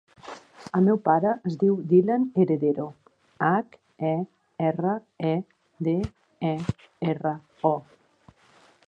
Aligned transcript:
El 0.77 0.85
meu 0.85 0.95
pare 1.07 1.33
es 1.49 1.57
diu 1.63 1.75
Dylan 1.91 2.25
Heredero: 2.43 2.85
hac, 3.49 3.77
e, 4.13 4.15
erra, 4.71 4.97
e, 5.33 5.35
de, 5.89 5.97
e, 6.53 6.55
erra, 7.15 7.35
o. 7.75 7.75